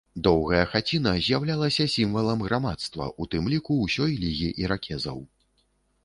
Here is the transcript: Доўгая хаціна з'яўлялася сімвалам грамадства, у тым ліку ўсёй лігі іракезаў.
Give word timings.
Доўгая 0.25 0.61
хаціна 0.69 1.11
з'яўлялася 1.25 1.85
сімвалам 1.95 2.41
грамадства, 2.47 3.09
у 3.25 3.27
тым 3.35 3.51
ліку 3.55 3.77
ўсёй 3.83 4.13
лігі 4.23 4.49
іракезаў. 4.63 5.21